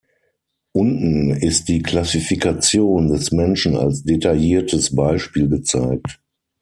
Unten 0.71 1.29
ist 1.29 1.67
die 1.67 1.83
Klassifikation 1.83 3.09
des 3.09 3.31
Menschen 3.31 3.75
als 3.77 4.01
detailliertes 4.01 4.95
Beispiel 4.95 5.47
gezeigt. 5.47 6.19